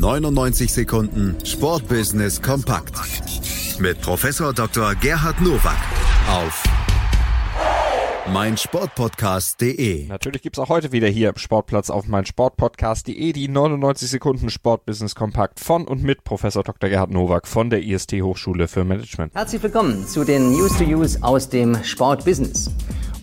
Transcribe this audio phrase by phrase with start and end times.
[0.00, 2.94] 99 Sekunden Sportbusiness kompakt
[3.80, 4.94] mit Professor Dr.
[4.94, 5.76] Gerhard Nowak
[6.26, 6.62] auf
[8.32, 10.06] meinsportpodcast.de.
[10.06, 15.86] Natürlich gibt's auch heute wieder hier Sportplatz auf meinsportpodcast.de die 99 Sekunden Sportbusiness Kompakt von
[15.86, 16.88] und mit Professor Dr.
[16.88, 19.34] Gerhard Nowak von der IST Hochschule für Management.
[19.34, 22.70] Herzlich willkommen zu den News to Use aus dem Sportbusiness.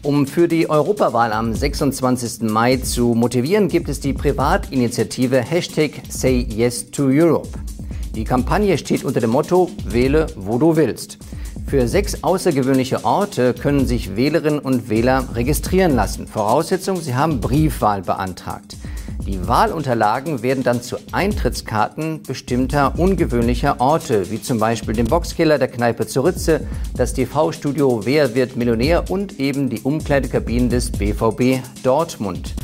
[0.04, 2.50] Um für die Europawahl am 26.
[2.50, 7.50] Mai zu motivieren, gibt es die Privatinitiative Hashtag Say Yes to Europe.
[8.16, 11.18] Die Kampagne steht unter dem Motto Wähle, wo du willst.
[11.66, 16.28] Für sechs außergewöhnliche Orte können sich Wählerinnen und Wähler registrieren lassen.
[16.28, 18.78] Voraussetzung, sie haben Briefwahl beantragt.
[19.28, 25.68] Die Wahlunterlagen werden dann zu Eintrittskarten bestimmter ungewöhnlicher Orte, wie zum Beispiel dem Boxkeller der
[25.68, 26.62] Kneipe zur Ritze,
[26.96, 32.56] das TV-Studio Wer wird Millionär und eben die Umkleidekabinen des BVB Dortmund.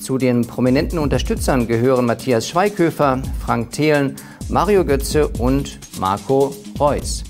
[0.00, 4.16] Zu den prominenten Unterstützern gehören Matthias Schweighöfer, Frank Thelen,
[4.48, 7.24] Mario Götze und Marco Reus.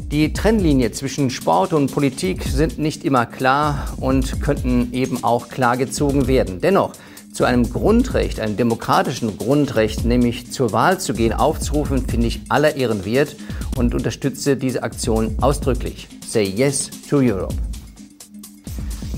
[0.00, 5.76] Die Trennlinie zwischen Sport und Politik sind nicht immer klar und könnten eben auch klar
[5.76, 6.60] gezogen werden.
[6.60, 6.92] Dennoch,
[7.36, 12.76] zu einem Grundrecht, einem demokratischen Grundrecht, nämlich zur Wahl zu gehen, aufzurufen, finde ich aller
[12.76, 13.36] Ehren wert
[13.76, 16.08] und unterstütze diese Aktion ausdrücklich.
[16.26, 17.54] Say Yes to Europe.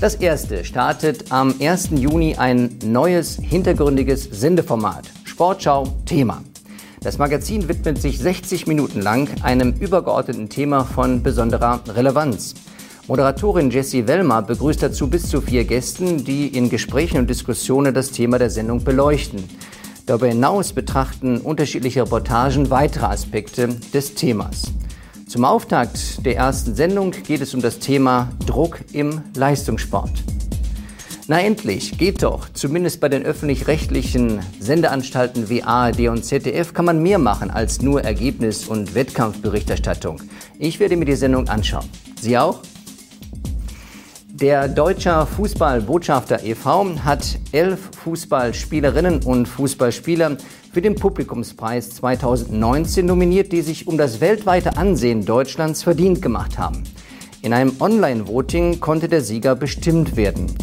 [0.01, 1.91] Das erste startet am 1.
[1.95, 5.09] Juni ein neues hintergründiges Sendeformat.
[5.23, 6.43] Sportschau Thema.
[6.99, 12.55] Das Magazin widmet sich 60 Minuten lang einem übergeordneten Thema von besonderer Relevanz.
[13.09, 18.11] Moderatorin Jessie Wellmer begrüßt dazu bis zu vier Gästen, die in Gesprächen und Diskussionen das
[18.11, 19.43] Thema der Sendung beleuchten.
[20.05, 24.61] Darüber hinaus betrachten unterschiedliche Reportagen weitere Aspekte des Themas.
[25.27, 30.11] Zum Auftakt der ersten Sendung geht es um das Thema Druck im Leistungssport.
[31.27, 32.47] Na endlich, geht doch.
[32.53, 38.03] Zumindest bei den öffentlich-rechtlichen Sendeanstalten wie ARD und ZDF kann man mehr machen als nur
[38.03, 40.21] Ergebnis- und Wettkampfberichterstattung.
[40.59, 41.89] Ich werde mir die Sendung anschauen.
[42.21, 42.61] Sie auch?
[44.41, 47.03] Der Deutscher Fußballbotschafter e.V.
[47.03, 50.37] hat elf Fußballspielerinnen und Fußballspieler
[50.71, 56.85] für den Publikumspreis 2019 nominiert, die sich um das weltweite Ansehen Deutschlands verdient gemacht haben.
[57.41, 60.55] In einem Online-Voting konnte der Sieger bestimmt werden.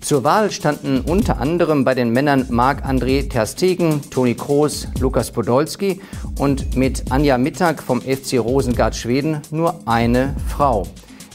[0.00, 6.00] Zur Wahl standen unter anderem bei den Männern Marc-André Terstegen, Toni Kroos, Lukas Podolski
[6.38, 10.86] und mit Anja Mittag vom FC Rosengard Schweden nur eine Frau.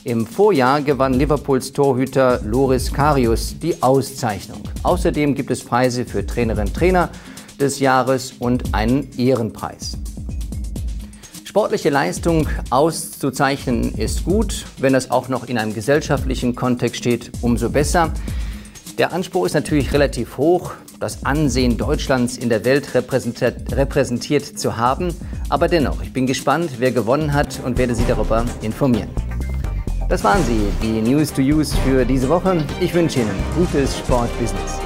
[0.05, 4.61] Im Vorjahr gewann Liverpools Torhüter Loris Karius die Auszeichnung.
[4.83, 7.09] Außerdem gibt es Preise für Trainerin Trainer
[7.59, 9.97] des Jahres und einen Ehrenpreis.
[11.43, 17.69] Sportliche Leistung auszuzeichnen ist gut, wenn das auch noch in einem gesellschaftlichen Kontext steht, umso
[17.69, 18.13] besser.
[18.97, 20.71] Der Anspruch ist natürlich relativ hoch,
[21.01, 25.13] das Ansehen Deutschlands in der Welt repräsentiert, repräsentiert, zu haben.
[25.49, 29.09] Aber dennoch, ich bin gespannt, wer gewonnen hat und werde Sie darüber informieren.
[30.09, 32.66] Das waren sie, die News to Use für diese Woche.
[32.80, 34.80] Ich wünsche Ihnen gutes Sportbusiness.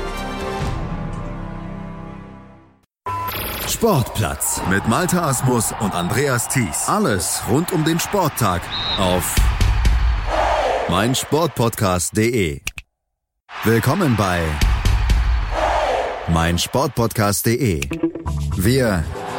[3.70, 6.88] Sportplatz mit Malta Asmus und Andreas Thies.
[6.88, 8.62] Alles rund um den Sporttag
[9.00, 9.36] auf
[10.90, 12.60] meinsportpodcast.de.
[13.64, 14.42] Willkommen bei
[16.28, 17.80] meinsportpodcast.de.
[18.58, 19.06] Wir